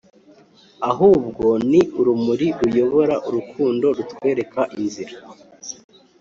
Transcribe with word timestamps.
ahubwo 0.89 1.45
ni 1.69 1.81
urumuri 1.99 2.47
ruyobora 2.59 3.15
urukundo 3.27 3.85
rutwereka 3.97 4.61
inzira. 4.81 5.13